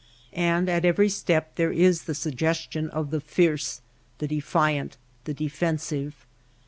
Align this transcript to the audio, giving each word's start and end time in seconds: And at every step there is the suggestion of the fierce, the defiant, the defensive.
And 0.33 0.67
at 0.67 0.83
every 0.83 1.09
step 1.09 1.53
there 1.57 1.71
is 1.71 2.05
the 2.05 2.15
suggestion 2.15 2.89
of 2.89 3.11
the 3.11 3.21
fierce, 3.21 3.81
the 4.17 4.27
defiant, 4.27 4.97
the 5.25 5.33
defensive. 5.35 6.25